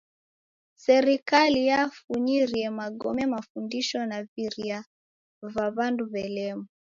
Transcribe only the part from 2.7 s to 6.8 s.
magome, mafundisho naviria va w'andu w'elwa.